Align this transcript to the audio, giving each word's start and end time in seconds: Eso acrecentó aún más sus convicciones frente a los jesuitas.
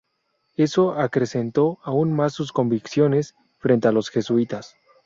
Eso 0.57 0.93
acrecentó 0.93 1.77
aún 1.83 2.11
más 2.11 2.33
sus 2.33 2.51
convicciones 2.51 3.35
frente 3.59 3.87
a 3.87 3.91
los 3.91 4.09
jesuitas. 4.09 4.75